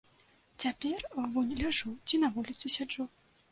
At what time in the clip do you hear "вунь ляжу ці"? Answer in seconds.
1.35-2.23